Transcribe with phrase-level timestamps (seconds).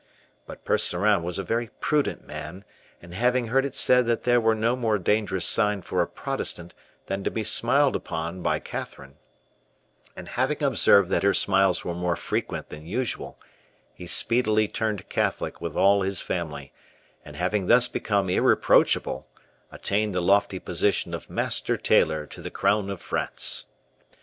[0.47, 2.65] But Percerin was a very prudent man;
[3.03, 6.73] and having heard it said that there was no more dangerous sign for a Protestant
[7.05, 9.19] than to be smiled up on by Catherine,
[10.15, 13.39] and having observed that her smiles were more frequent than usual,
[13.93, 16.73] he speedily turned Catholic with all his family;
[17.23, 19.27] and having thus become irreproachable,
[19.71, 23.67] attained the lofty position of master tailor to the Crown of France.